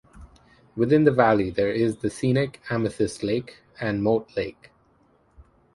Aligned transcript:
Within 0.75 1.03
the 1.03 1.11
valley 1.11 1.51
there 1.51 1.71
is 1.71 1.97
the 1.97 2.09
scenic 2.09 2.59
Amethyst 2.71 3.21
Lake 3.21 3.59
and 3.79 4.01
Moat 4.01 4.35
Lake. 4.35 4.71